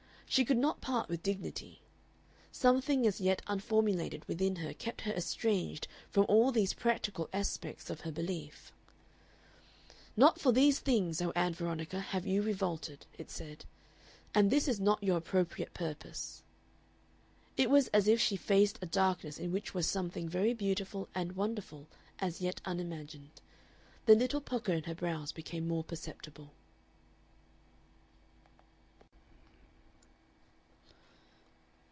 She 0.33 0.45
could 0.45 0.55
not 0.59 0.79
part 0.79 1.09
with 1.09 1.21
dignity. 1.23 1.81
Something 2.53 3.05
as 3.05 3.19
yet 3.19 3.41
unformulated 3.47 4.23
within 4.29 4.55
her 4.55 4.73
kept 4.73 5.01
her 5.01 5.11
estranged 5.11 5.89
from 6.09 6.25
all 6.29 6.53
these 6.53 6.71
practical 6.73 7.27
aspects 7.33 7.89
of 7.89 7.99
her 7.99 8.13
beliefs. 8.13 8.71
"Not 10.15 10.39
for 10.39 10.53
these 10.53 10.79
things, 10.79 11.21
O 11.21 11.31
Ann 11.31 11.53
Veronica, 11.53 11.99
have 11.99 12.25
you 12.25 12.41
revolted," 12.41 13.05
it 13.17 13.29
said; 13.29 13.65
"and 14.33 14.49
this 14.49 14.69
is 14.69 14.79
not 14.79 15.03
your 15.03 15.17
appropriate 15.17 15.73
purpose." 15.73 16.43
It 17.57 17.69
was 17.69 17.89
as 17.89 18.07
if 18.07 18.21
she 18.21 18.37
faced 18.37 18.79
a 18.81 18.85
darkness 18.85 19.37
in 19.37 19.51
which 19.51 19.73
was 19.73 19.85
something 19.85 20.29
very 20.29 20.53
beautiful 20.53 21.09
and 21.13 21.33
wonderful 21.35 21.87
as 22.19 22.39
yet 22.39 22.61
unimagined. 22.63 23.41
The 24.05 24.15
little 24.15 24.39
pucker 24.39 24.71
in 24.75 24.83
her 24.85 24.95
brows 24.95 25.33
became 25.33 25.67
more 25.67 25.83
perceptible. 25.83 26.51